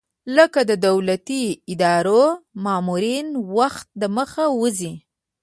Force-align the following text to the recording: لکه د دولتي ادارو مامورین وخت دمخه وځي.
لکه 0.35 0.59
د 0.69 0.71
دولتي 0.87 1.43
ادارو 1.71 2.23
مامورین 2.63 3.27
وخت 3.57 3.87
دمخه 4.01 4.45
وځي. 4.61 4.93